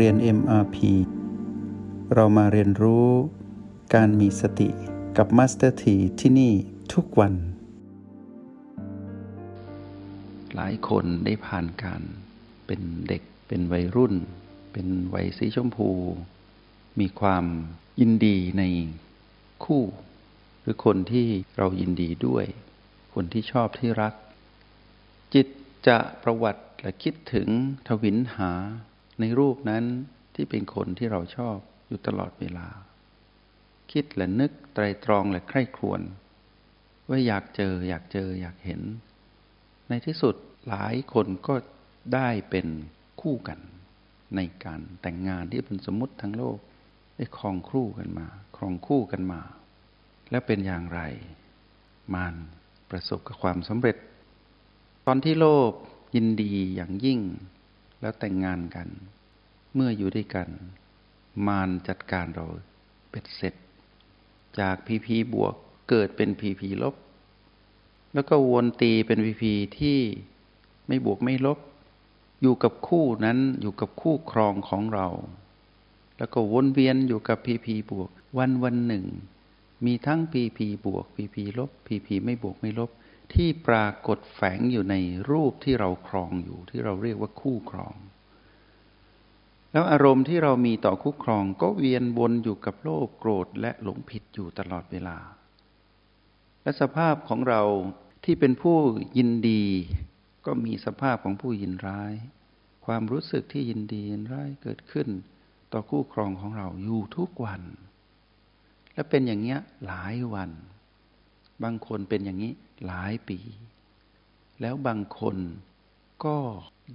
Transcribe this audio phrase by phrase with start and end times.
[0.00, 0.76] เรียน MRP
[2.14, 3.08] เรามาเรียนรู้
[3.94, 4.68] การมีสติ
[5.16, 6.52] กับ Master T ที่ที่นี่
[6.92, 7.34] ทุกวัน
[10.54, 12.02] หลายคนได้ผ่านการ
[12.66, 14.14] เป็นเด็กเป็นวัยรุ่น
[14.72, 15.90] เป็นวัยสีชมพู
[17.00, 17.44] มีความ
[18.00, 18.62] ยินดีใน
[19.64, 19.82] คู่
[20.60, 21.26] หรือคนที่
[21.58, 22.46] เรายินดีด้วย
[23.14, 24.14] คนที่ชอบที่รัก
[25.34, 25.46] จิต
[25.86, 27.48] จะประวัติและคิดถึง
[27.86, 28.52] ทวินหา
[29.20, 29.84] ในรูปนั้น
[30.34, 32.68] ที่เป็นคนที่เราชอบอยู่ตลอดเวลา
[33.92, 36.00] คิดและนึกไตรตรองและใคร่ครวญ
[37.08, 38.82] ว่าอยากเจออยากเจออยากเห็น
[39.88, 40.34] ในที่สุด
[40.68, 41.54] หลายคนก็
[42.14, 42.66] ได้เป็น
[43.20, 43.58] คู่กัน
[44.36, 46.58] ในการแต่งงานที่เป็นสมมติทั้งโลก
[47.16, 49.40] ได้ครองคู่กันมา ครองคู่กันมา
[50.30, 51.00] แล้วเป็นอย่างไร
[52.14, 52.34] มาน
[52.90, 53.96] ประสบกับความสำเร็จ
[55.06, 55.72] ตอนที่โลภ
[56.14, 57.20] ยินดีอย่างยิ่ง
[58.04, 58.88] แล้วแต่งงานกัน
[59.74, 60.48] เมื่ออยู่ด้วยกัน
[61.46, 62.46] มารจัดการเรา
[63.10, 63.54] เป็นเสร็จ
[64.58, 65.54] จากพีพีบวก
[65.88, 66.94] เกิดเป็นพีพีลบ
[68.14, 69.98] แล้วก็วนตีเป็นพีพีที่
[70.88, 71.58] ไม่บวกไม่ลบ
[72.42, 75.08] อยู่กับคู่นั้นอยู่กับคู่ครองของเรา
[76.18, 79.04] แล้วก็วนเวียนอยู่กับพีพีบวก วันวันหนึ่ง
[79.84, 82.90] มีทั้งพีพีบวกพีพีลบพีพีไม่บวกไม่ลบ
[83.32, 84.96] ที่ปรากฏแฝงอยู่ใน
[85.30, 87.96] รูปที่เราครองอยู่ ที่เราเรียกว่าคู่ครอง
[89.72, 95.18] แล้วอารมณ์ที่เรามีต่อคู่ครองก็เวียนวนอยู่กับโลภโกรธและหลงผิดอยู่ตลอดเวลา
[96.62, 97.62] และสภาพของเรา
[98.24, 98.76] ที่เป็นผู้
[99.18, 99.64] ยินดี
[100.46, 102.12] ก็มีสภาพของผู้ยินร้าย
[102.86, 105.08] ความรู้สึกที่ยินดียินร้ายเกิดขึ้น
[105.72, 107.62] ต่อคู่ครองของเราอยู่ทุกวัน
[108.94, 110.50] และเป็นอย่างเงี้ยหลายวัน
[111.62, 112.52] บางคนเป็นอย่างนี้
[112.86, 113.40] หลายปี
[114.60, 115.36] แล้วบางคน
[116.24, 116.38] ก็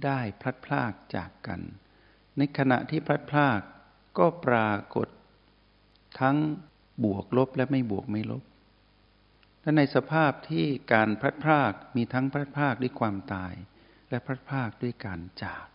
[0.04, 1.60] ได้พลัดพรากจากกัน
[2.36, 3.60] ในขณะที่พลัดพราก
[4.18, 5.08] ก็ปรากฏ
[6.20, 6.36] ทั้ง
[7.04, 8.42] บวกลบและไม่บวกไม่ลบ
[9.62, 13.54] และในสภาพที่การพลัดพรากมีทั้งพลัดพรากด้วยความตาย
[14.10, 15.66] และพลัดพรากด้วยการจาก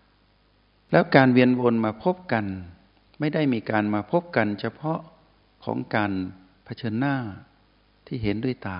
[0.92, 2.46] แล้วการเวียนวนมาพบกัน
[3.20, 5.00] ไม่ได้มีการมาพบกันเฉพาะ
[5.66, 6.12] ของการ
[6.66, 7.16] เผชิญหน้า
[8.08, 8.80] ที่เห็นด้วยตา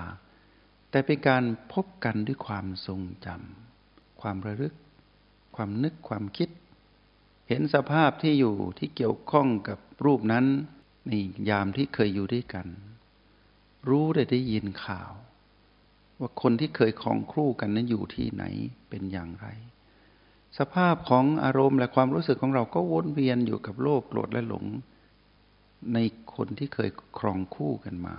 [0.96, 4.74] แต่เป็นการพบกันด้วยความทรงจำความระลึก
[5.56, 6.48] ความนึกความคิด
[7.48, 10.44] เห็นสภาพที่อยู่ที่เกี่ยวข้องกับรูปนั้น
[11.08, 11.12] ใน
[11.50, 12.66] ยามที่เคยอยู่ด้วยกัน
[13.88, 15.12] รู้ได้ได้ยินข่าว
[16.18, 18.44] ว่าคนที่เคยคองครู่กันนั้นอยู่ที่ไหน
[18.88, 19.46] เป็นอย่างไร
[20.58, 24.64] สภาพของอารมณ์และความรู้สึกของเราก็วนเวียนอยู่กับโลภโกรธและหลง
[25.94, 25.98] ใน
[26.34, 28.14] คนที่เคยครองคู่กันมา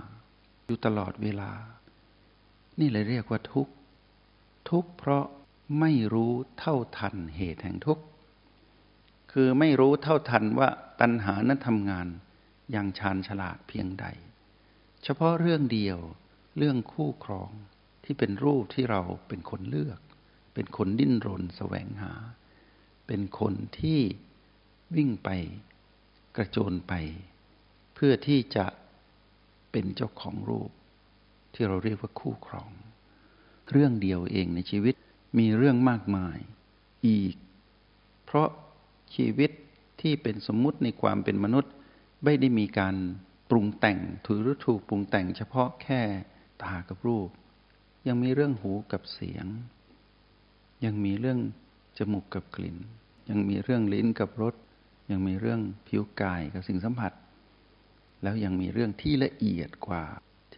[0.66, 1.52] อยู่ตลอดเวลา
[2.80, 3.72] นี่เลยเรียกว่าทุกข์
[4.70, 5.24] ทุกข์เพราะ
[5.80, 8.04] ไม่รู้เท่าทันเหตุแห่งทุกข์
[9.32, 10.68] คือไม่รู้เท่าทันว่า
[11.00, 12.06] ตัณหานั้นทำงาน
[12.70, 14.06] อย่างชาญฉลาดเพียงใด
[15.04, 15.98] เฉพาะเรื่องเดียว
[16.58, 17.50] เรื่องคู่ครอง
[18.04, 20.00] ที่เป็นรูปที่เราเป็นคนเลือก
[20.54, 22.12] เป็นคนดิ้นรนแสวงหา
[23.06, 24.00] เป็นคนที่
[24.96, 25.28] วิ่งไป
[26.36, 26.92] กระโจนไป
[27.94, 28.66] เพื่อที่จะ
[29.72, 30.70] เป็นเจ้าของรูป
[31.60, 32.70] ที่เราเรียกว่าคู่ครอง
[33.70, 34.94] เรื่องเดียวเองในชีวิต
[35.38, 36.38] มีเรื่องมากมาย
[37.06, 37.34] อีก
[38.24, 38.48] เพราะ
[39.14, 39.50] ชีวิต
[40.00, 41.72] ที่เป็นสมมุติในความเป็นมนุษย์
[42.24, 42.94] ไม่ได้มีการ
[43.50, 46.02] ปรุงแต่งถือหรือถูกปรุงแต่งเฉพาะแค่
[46.62, 47.28] ตากับรูป
[48.08, 49.46] ยังมีเรื่องหูกับเสียง
[50.84, 51.38] ยังมีเรื่อง
[51.98, 52.76] จมูกกับกลิ่น
[53.30, 54.54] ยังมีเรื่องลิ้นกับรส
[55.10, 57.12] ยังมีเรื่องผิวกายกับสิ่งสัมผัส
[58.22, 60.04] แล้วยังมีเรื่องที่ละเอียดกว่า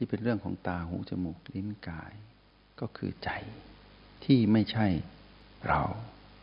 [0.03, 2.13] ที่เป็นเรื่องของตาหูจมูกลิ้นกาย
[2.81, 3.31] ก็คือใจ
[4.25, 4.87] ที่ไม่ใช่
[5.69, 5.83] เรา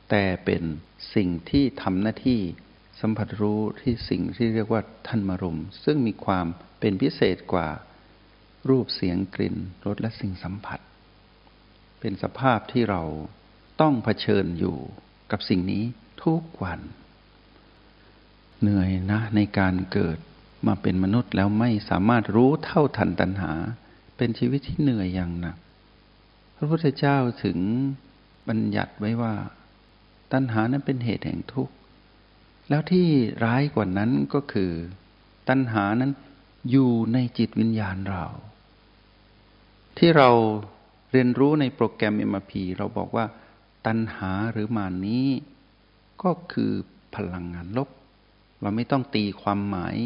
[0.09, 0.63] แต่เป็น
[1.16, 2.41] สิ่งที่ทำหน้าที่
[3.01, 6.45] สัมผัสรู้ที่สิ่งที่เรียกว่าท่านมารมซึ่งมีความ
[6.79, 7.68] เป็นพิเศษกว่า
[8.69, 9.56] รูปเสียงกลิ่น
[9.86, 10.80] รสและสิ่งสัมผัส
[12.00, 13.03] เป็นสภาพที่เรา
[13.81, 14.77] ต้องเผชิญอยู่
[15.31, 15.83] กับสิ่งนี้
[16.24, 16.80] ทุกวัน
[18.62, 20.18] เหนื่อยนะในการเกิด
[20.65, 23.51] มาเป็นมนุษย์แล้วไม่สามารถรู้เท่าทันตัณหา
[24.18, 25.57] เป็นชีวิตที่เหนื่อยอย่างหนัก
[26.56, 27.57] พระพุทธเจ้าถึง
[28.48, 29.33] บัญญัติไว้ว่า
[30.33, 31.74] ตัณหานั้นเป็นเหตุแห่งทุกข์
[32.69, 33.07] แล้วที่
[33.44, 34.71] ร้ายกว่านั้นก็คือ
[35.50, 36.12] ตัณหานั้น
[36.71, 38.25] อยู่ในจิตวิญญาณเรา
[39.98, 40.30] ที่เรา
[41.12, 43.25] เรียนรู้ในโปรแกรม MRP เราบอกว่า
[43.88, 45.27] ตัณหาหรือมานี้
[46.24, 46.71] ก็คือ
[47.15, 47.89] พลังงานลบ
[48.62, 49.98] เราไม่ต้องตีความหมาย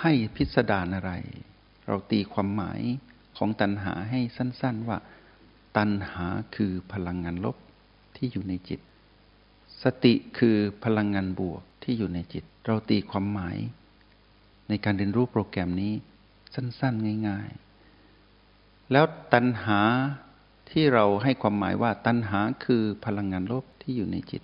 [0.00, 1.12] ให้พิสดารอะไร
[1.86, 2.80] เราตีความหมาย
[3.36, 4.98] ของตัณหาให้สั้น ๆว่า
[5.76, 7.56] ตัณหาคือพลังงานลบ
[8.16, 8.80] ที่อยู่ในจิต
[9.82, 13.58] สติคือพลังงานบวกที่อยู่ในจิต เราตีความหมาย
[14.68, 15.92] ในการเรียนรู้โปรแกรมนี้
[16.54, 17.48] สั้น ๆ ง่าย
[18.20, 19.04] ๆ แล้ว
[19.34, 19.80] ตัณหา
[20.70, 24.42] ที่เราให้ความหมายว่าตัณหาคือพลังงานลบที่อยู่ในจิต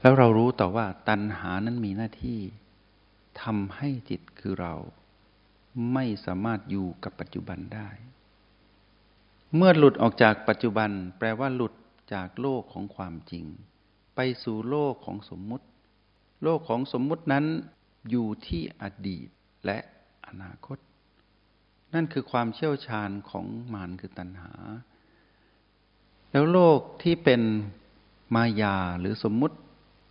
[0.00, 2.40] แล้วเรารู้ต่อว่าตัณหานั้นมีหน้าที่
[3.42, 4.74] ทำให้จิตคือเรา
[5.92, 7.88] ไม่สามารถอยู่กับปัจจุบันได้
[9.54, 11.74] เมื่อหลุดออกจากปัจจุบัน แปลว่าหลุด
[12.14, 13.44] จากโลกของความจริง
[14.14, 15.66] ไปสู่โลกของสมมุติ
[16.42, 17.44] โลกของสมมุตินั้น
[18.10, 19.28] อยู่ที่อดีต
[19.64, 19.78] และ
[20.26, 20.78] อนาคต
[21.94, 24.52] นั่นคือความเชี่ยวชาญของมารคือตัณหา
[26.30, 27.42] แล้วโลกที่เป็น
[28.34, 29.56] มายาหรือสมมุติ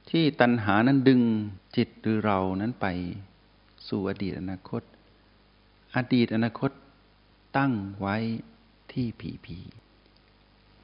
[0.09, 1.21] ที่ตัณหานั้นดึง
[1.75, 2.87] จิตหรือเรานั้นไป
[3.87, 4.81] สู่อดีตอนาคต
[5.95, 6.71] อดีตอนาคต
[7.57, 8.17] ตั้งไว้
[8.91, 9.59] ที่ผีผี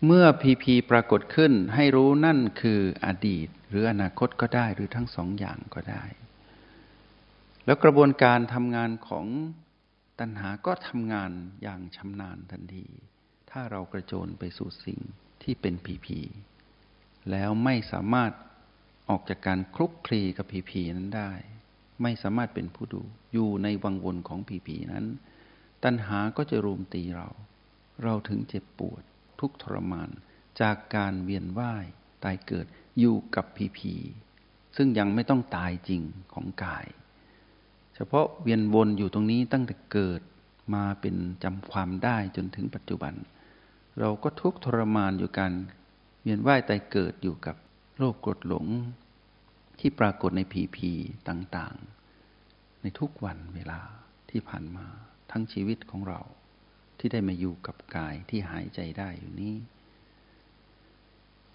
[0.06, 6.04] เมื่อพีพีปรากฏขึ้นให้รู้นั่นคืออดีต หรืออนาคตก็ได้หรือทั้งสองอย่างก็ได้
[7.66, 9.25] แล้วกระบวนการทำงานของ
[10.19, 11.31] ตัณหาก็ทำงาน
[11.62, 12.86] อย่างชำนาญทันที
[13.50, 15.00] ถ้าเรากระโจนไปสู่สิ่ง
[15.44, 16.19] ที่เป็นผีผี
[17.31, 18.31] แล้วไม่สามารถ
[19.10, 21.32] ออกจากการคลุกคลีกับผีผีนั้นได้
[22.02, 23.02] ไม่สามารถเป็นผู้ดู
[23.34, 25.06] อยู่ในวังวนของผีผีนั้น
[25.84, 27.30] ตัณหาก็จะรุมตีเรา
[28.04, 29.04] เราถึงเจ็บปวด
[29.40, 30.10] ทุกทรมาน
[30.62, 31.86] จากการเวียนว่าย
[32.24, 32.66] ตายเกิด
[33.00, 33.96] อยู่กับผีผี
[34.78, 36.02] ซึ่งยังไม่ต้องตายจริง
[36.34, 36.88] ของกาย
[37.96, 40.22] เฉพาะเวียนวนอยู่ตรงนี้ตั้งแต่เกิด
[40.74, 43.14] มาเป็นจำความได้จนถึงปัจจุบัน
[44.00, 45.54] เราก็ทุกทรมานอยู่การ
[46.24, 47.56] เวียนว่ายตายเกิดอยู่กับ
[48.01, 48.68] โลภกรดหลง
[49.80, 50.92] ที่ปรากฏในผีผี
[51.30, 53.81] ต่างๆ ในทุกวันเวลา
[54.30, 54.88] ที่ผ่านมา
[55.31, 56.22] ทั้งชีวิตของเรา
[56.98, 59.56] ที่ได้มาอยู่กับกายที่หายใจได้อยู่นี้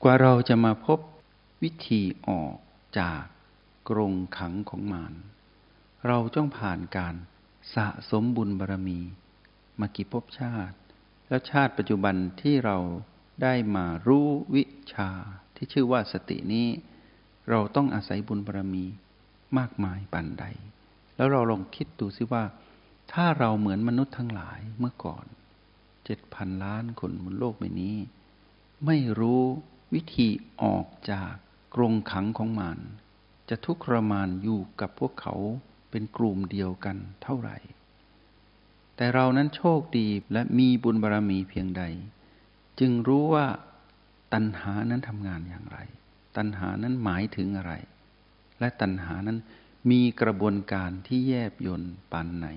[0.03, 0.99] กว่าเราจะมาพบ
[1.63, 2.57] วิธีออก
[2.99, 3.23] จาก
[3.89, 5.15] กรงขังของมาร
[6.07, 7.15] เราต้องผ่านการ
[7.75, 9.01] สะสมบุญบารรมี
[9.81, 10.77] มากี่ภพชาติ
[11.29, 12.79] แล้วชาติปัจจุบันที่เรา
[13.43, 14.65] ได้มารู้วิ
[14.95, 15.11] ชา
[15.55, 16.69] ที่ชื่อว่าสตินี้
[17.51, 18.85] เราต้องอาศัยบุญบารรมี
[19.59, 20.45] มากมายปันใด
[21.17, 22.45] แล้วเราลองคิดดูสิว่า
[23.13, 25.27] ถ้าเราเหมือนมนุษย์ทั้งหลายเมื่อก่อน
[26.05, 27.97] เจ็ดพันล้านคนบนโลกใบนี้
[28.87, 29.43] ไม่รู้
[29.95, 30.29] วิธี
[30.63, 31.33] ออกจาก
[31.75, 32.79] กรงขังของมัน
[33.49, 35.35] จะทุกข์ทรมานอยู่กับพวกเขา
[35.91, 37.57] เป็นกลุ่มเดียวกันเท่าไหร่
[38.97, 41.83] แต่เรานั้นโชคดีและมีบุญบารรมีเพียงใด
[42.81, 43.47] จึงรู้ว่า
[44.35, 45.79] ตัณหานั้นทำงานอย่างไร
[46.37, 47.73] ตัณหานั้นหมายถึงอะไร
[48.61, 49.39] และตัณหานั้น
[49.91, 52.49] มีกระบวนการที่แยบยนต์ปานไหน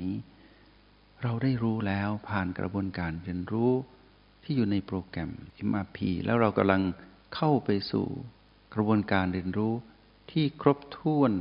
[1.23, 3.71] เราได้รู้แล้วผ่านกระบวนการเรียนรู้
[4.43, 5.31] ที่อยู่ในโปรแกรม
[5.69, 6.81] MRP แล้วเรากำลัง
[7.35, 8.07] เข้าไปสู่
[8.73, 9.73] กระบวนการเรียนรู้
[10.31, 11.31] ที่ครบถ้วน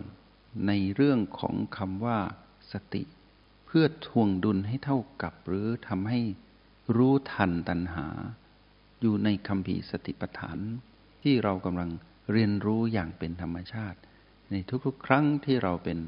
[0.67, 2.19] ในเรื่องของคำว่า
[2.73, 3.03] สติ
[3.67, 6.21] เพื่อทวงดุลให้เท่ากับหรือทำให้
[6.97, 8.07] รู้ทันตัณหา
[9.01, 10.59] อยู่ในคำพีสติปัฏฐาน
[11.23, 11.91] ที่เรากำลัง
[12.33, 13.99] เรียนรู้อย่างเป็นธรรมชาติ
[14.51, 14.55] ใน
[14.85, 15.99] ทุกๆ ครั้งที่เราเป็น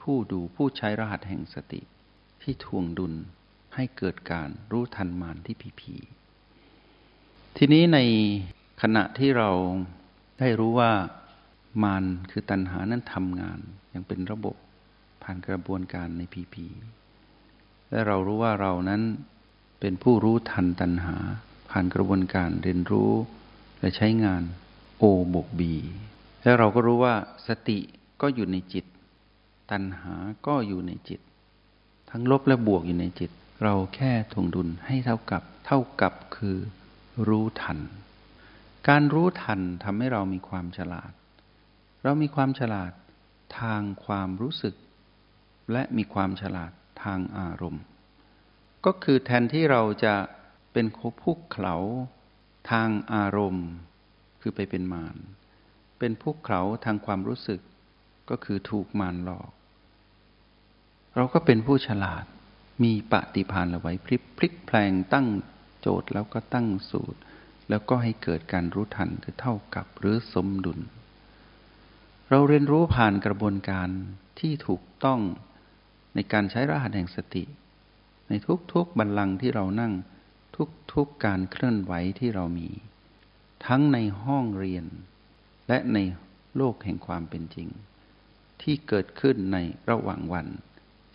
[0.00, 1.80] ผู้ดูผู้ใช้รหัสแห่งสติ
[2.42, 3.14] ที่ทวงดุล
[3.74, 5.94] ให้เกิดการรู้ทันมานที่ผีผี
[7.56, 7.98] ทีนี้ใน
[8.82, 9.50] ขณะที่เรา
[10.40, 10.92] ได้รู้ว่า
[11.82, 13.58] มานคือตัณหานั้นทำงาน
[13.90, 14.56] อย่างเป็นระบบ
[15.22, 16.66] ผ่านกระบวนการในผีผี
[17.90, 19.02] และเรารู้ว่าเรานั้น
[19.80, 21.16] เป็นผู้รู้ทันตัณหา
[21.78, 23.12] ผ่านกระบวนการเรียนรู้
[23.80, 24.42] และใช้งาน
[24.98, 25.04] โอ
[25.34, 25.74] บกบี
[26.42, 27.14] และเราก็รู้ว่า
[27.46, 27.78] สติ
[28.20, 28.84] ก็อยู่ในจิต
[29.70, 30.14] ตัณหา
[30.46, 31.20] ก็อยู่ในจิต
[32.10, 33.30] ทั้งลบและบวกอยู่ในจิต
[33.62, 36.58] เราแค่ทวงดุลให้เท่ากับ เท่ากับคือ
[37.28, 37.78] รู้ทัน
[38.88, 41.12] การรู้ทันทำให้เรามีความฉลาด
[42.02, 42.92] เรามีความฉลาด
[43.60, 44.74] ทางความรู้สึก
[45.72, 47.82] และมีความฉลาดทางอารมณ์
[48.84, 50.14] ก็คือแทนที่เราจะ
[50.78, 51.76] เป็นผู้เขา
[52.70, 53.68] ทางอารมณ์
[54.40, 55.16] คือไปเป็นมาร
[55.98, 57.60] เป็นผู้เขาทางความรู้สึก
[58.30, 59.50] ก็คือถูกมารหลอก
[61.16, 62.24] เราก็เป็นผู้ฉลาด
[62.84, 65.26] มีปฏิพานเอาไว้พลิกพลิกแพลงตั้ง
[65.80, 67.20] โจทย์แล้วก็ตั้งสูตร
[67.68, 70.80] แล้วก็ให้เกิดการรู้ทันคือเท่ากับหรือสมดุล
[72.30, 73.88] เราเรียนรู้ผ่านกระบวนการ
[74.38, 75.20] ที่ถูกต้อง
[76.14, 77.44] ในการใช้รหัสแห่งสติ
[78.28, 78.32] ใน
[78.72, 79.94] ทุกๆบัลลังก์ที่เรานั่ง
[80.92, 82.68] ทุกๆการเคลื่อนไหวที่เรามี
[83.66, 84.84] ทั้งในห้องเรียน
[85.68, 85.98] และใน
[86.56, 87.68] โลกแห่งความเป็นจริง
[88.62, 89.58] ที่เกิดขึ้นใน
[89.90, 90.46] ระหว่างวัน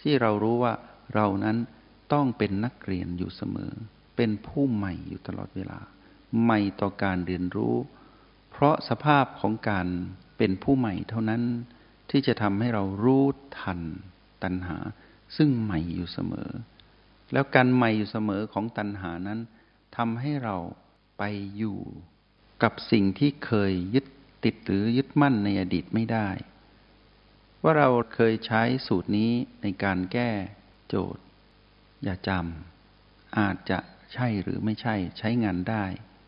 [0.02, 0.74] ที่เรารู้ว่า
[1.16, 1.58] เรานั้น
[2.14, 3.72] ต้องเป็นนักเรียนอยู่เสมอ
[4.16, 5.80] เป็นผู้ใหม่อยู่ตลอดเวลา
[6.44, 7.76] ใหม่ต่อการเรียนรู้
[8.52, 9.88] เพราะสภาพของการ
[10.38, 11.44] เเป็นผู้ใหม่เท่านั้น
[12.10, 13.26] ที่จะทำให้เรารู้
[13.60, 13.80] ทัน
[14.44, 14.78] ตัณหา
[15.38, 16.50] ซึ่งใหม่อยู่เสมอ
[17.34, 19.40] แล้วการใหม่อยู่เสมอของตัณหานั้น
[19.98, 20.58] ทำให้เรา
[21.18, 21.24] ไป
[21.58, 21.80] อยู่
[22.64, 24.06] กับสิ่งที่เคยยึด
[24.44, 26.30] ติดหรือยึดมั่นในอดีตไม่ได้
[27.64, 30.32] ว่าเราเคยใช้สูตรนี้ในการแก้
[30.88, 31.24] โจทย์
[32.04, 33.80] อย่าจำอาจจะ
[34.14, 35.86] ใช่หรือไม่ใช่ใช้งานได้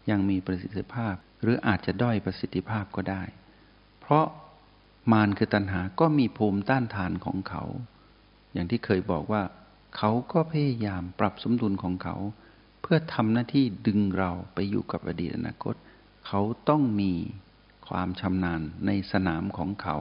[0.10, 3.24] ยังมีประสิทธิภาพ หรืออาจจะด้อยประสิทธิภาพก็ได้
[4.00, 4.26] เพราะ
[5.12, 7.64] มารคือตัณหาก็มีภูมิต้านทานของเขา
[8.54, 9.44] อย่างที่เคยบอกว่า
[9.98, 12.16] เขาก็พยายามปรับสมดุลของเขา
[12.82, 15.76] เพื่อทำหน้าที่ดึงเราไปอยู่กับอดีตอนาคต
[16.28, 17.14] เขาต้องมี
[17.88, 19.98] ความชำนาญในสนามของเขา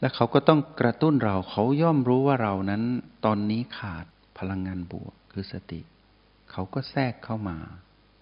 [0.00, 2.82] และเขาก็ต้องกระตุ้นเราเขาย่อมรู้ว่าเรานั้น
[3.24, 4.06] ตอนนี้ขาด
[4.38, 5.80] พลังงานบวกคือสติ
[6.50, 7.58] เขาก็แทรกเข้ามา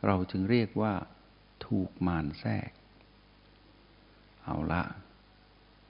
[0.06, 0.92] เราจึงเรียกว่า
[1.66, 2.70] ถูกมารแทรก
[4.44, 4.82] เอาละ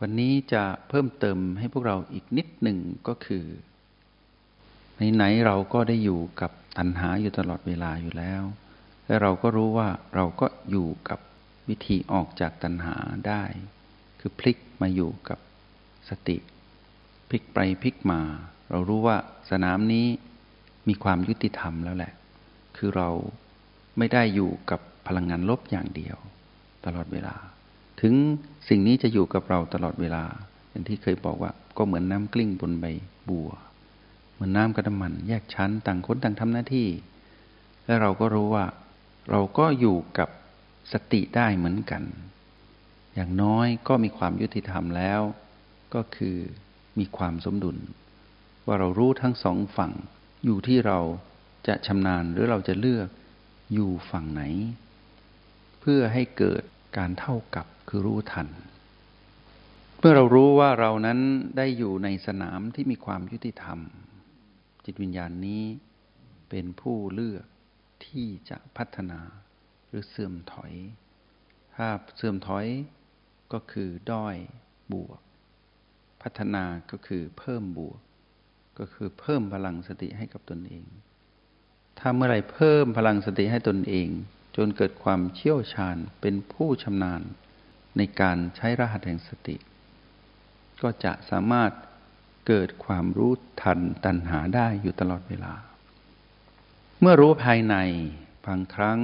[0.00, 3.44] วันนี้จะเพิ่มเติมให้พวกเราอีกนิดหนึ่งก็คือ
[5.14, 8.42] ไหนๆเราก็ได้อยู่กับตัณหาอยู่ตลอดเวลาอยู่แล้ว
[9.06, 11.18] และเราก็รู้ว่าเราก็อยู่กับ
[11.68, 12.96] วิธีออกจากตัณหา
[13.28, 13.42] ได้
[14.20, 15.38] คือพลิกมาอยู่กับ
[16.08, 16.36] สติ
[17.28, 18.20] พลิกไปพลิกมา
[18.70, 19.16] เรารู้ว่า
[19.50, 20.06] สนามนี้
[20.88, 22.12] มีความยุติธรรมแล้วแหละ
[22.76, 23.08] คือเรา
[23.98, 26.16] ไม่ได้อยู่กับพลังงานลบอย่างเดียว
[26.86, 27.34] ตลอดเวลา
[28.00, 28.14] ถึง
[28.68, 30.24] สิ่งนี้จะอยู่กับเราตลอดเวลา
[30.70, 32.86] อย่างที่เคยบอกว่าก็เหมือนน้ำกลิ้งบนใบ
[33.28, 33.50] บัว
[34.42, 36.88] มือนน้ำกับน้ำมัน แยกชั้นต่างคนต่างทำหน้าที่
[37.86, 38.64] และเราก็รู้ว่า
[39.30, 40.28] เราก็อยู่กับ
[40.92, 42.02] สติได้เหมือนกัน
[43.14, 45.20] อย่างน้อยก็มีความยุติธรรมแล้ว
[45.94, 46.36] ก็คือ
[46.98, 47.76] มีความสมดุล
[48.66, 49.92] ว่าเรารู้ทั้งสองฝั่ง
[50.44, 50.98] อยู่ที่เรา
[51.68, 53.08] จะชำนาญหรือเราจะเลือก
[53.72, 54.42] อยู่ฝั่งไหน
[55.80, 56.62] เพื่อให้เกิด
[56.96, 58.48] การเท่ากับคือรู้ทัน
[59.98, 61.18] เมื่อเรารู้ว่าเรานั้น
[61.56, 63.78] ได้อยู่ในสนามที่มีความยุติธรรม
[64.84, 65.64] จิตวิญญาณนี้
[66.48, 67.44] เป็นผู้เลือก
[68.06, 69.20] ที่จะพัฒนา
[69.86, 70.72] หรือเสื่อมถอย
[71.74, 72.66] ถ้าเสื่อมถอย
[73.52, 74.36] ก็คือด้อย
[74.92, 75.20] บวก
[76.22, 77.98] พัฒนาก็คือเพิ่มบวก
[78.78, 80.86] ก็คือเพิ่มพลังสติให้กับตนเอง
[81.98, 84.08] ถ้าเมื่อไรเพิ่มพลังสติให้ตนเอง
[84.56, 87.22] จนเกิดความเชี่ยวชาญเป็นผู้ชำนาญ
[87.96, 89.56] ในการใช้รหัสแห่งสติ
[90.82, 91.70] ก็จะสามารถ
[92.46, 93.32] เกิดความรู้
[93.62, 95.54] ทันตัณหาได้อยู่ตลอดเวลา
[97.00, 97.76] เมื่อรู้ภายใน
[98.46, 99.00] บางครั้ง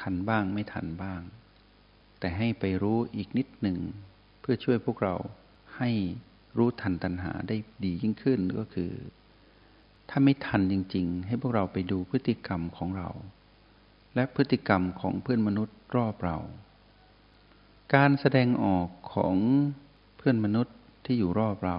[0.00, 1.20] ทันบ้างไม่ทันบ้าง
[2.18, 3.78] แต่ให้ไปรู้อีกนิดหนึ่ง
[4.40, 5.16] เพื่อช่วยพวกเรา
[5.76, 5.90] ให้
[6.56, 8.92] รู้ทันตัณหาได้ดียิ่งขึ้นก็คือ
[10.10, 13.08] ถ้าไม่ทันจริง ๆ ให้พวกเราไปดูพฤติกรรมของเรา
[14.14, 16.38] และพฤติกรรมของเพื่อนมนุษย์รอบเรา
[17.94, 19.36] การแสดงออกของ
[20.16, 21.78] เพื่อนมนุษย์ที่อยู่รอบเรา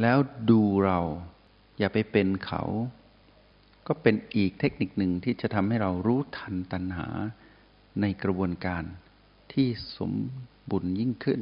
[0.00, 0.18] แล้ว
[0.50, 0.98] ดูเรา
[1.78, 2.62] อย่าไปเป็นเขา
[3.86, 7.08] ก็เป็นอีกเทคนิคหนึ่งที่จะทำให้เรารู้ทันตัณหา
[8.00, 8.84] ในกระบวนการ
[9.52, 10.12] ที่สม
[10.70, 11.40] บุญยิ่งขึ้น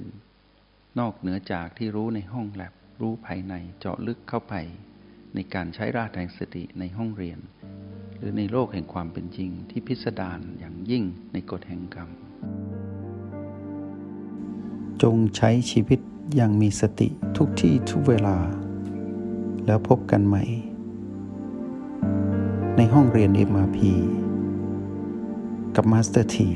[0.98, 4.54] นอกเหนือจากที่รู้ในห้องแลบรู้ภายในเจาะลึกเข้าไป
[5.34, 7.38] ในการใช้ราแรงสติในห้องเรียน
[8.16, 12.10] หรือในโลกแห่งความเป็นจริงที่พิสดารอย่างยิ่งในกฎแห่งกรรม
[15.02, 16.00] จงใช้ชีวิต
[16.36, 18.36] อย่างมีสติทุกที่ทุกเวลา
[19.66, 20.44] แล้วพบกันใหม่
[22.76, 23.78] ในห้องเรียน MRP
[25.76, 26.50] กับ Master ที